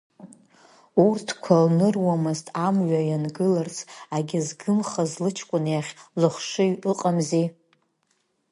Урҭқәа 1.05 1.55
лныруамызт, 1.65 2.47
амҩа 2.67 3.01
иангыларц 3.09 3.77
агьызгымхаз 4.17 5.11
лыҷкәын 5.23 5.65
иахь 5.69 5.91
лыхшыҩ 6.19 6.71
ыҟамзи. 6.91 7.47